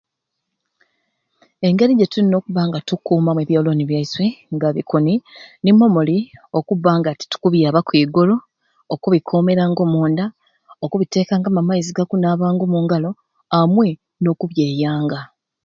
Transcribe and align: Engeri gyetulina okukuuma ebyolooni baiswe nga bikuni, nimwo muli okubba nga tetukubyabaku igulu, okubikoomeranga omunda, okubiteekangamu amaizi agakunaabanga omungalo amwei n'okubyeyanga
Engeri 1.67 1.93
gyetulina 1.99 2.35
okukuuma 2.79 3.31
ebyolooni 3.43 3.83
baiswe 3.91 4.25
nga 4.55 4.67
bikuni, 4.75 5.13
nimwo 5.63 5.85
muli 5.95 6.17
okubba 6.57 6.91
nga 6.99 7.11
tetukubyabaku 7.19 7.91
igulu, 8.03 8.35
okubikoomeranga 8.93 9.81
omunda, 9.87 10.25
okubiteekangamu 10.83 11.57
amaizi 11.59 11.89
agakunaabanga 11.91 12.63
omungalo 12.65 13.09
amwei 13.57 13.93
n'okubyeyanga 14.21 15.19